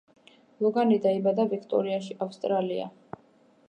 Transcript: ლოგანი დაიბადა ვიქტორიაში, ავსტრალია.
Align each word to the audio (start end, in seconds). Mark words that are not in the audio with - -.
ლოგანი 0.65 0.97
დაიბადა 1.03 1.47
ვიქტორიაში, 1.53 2.19
ავსტრალია. 2.29 2.91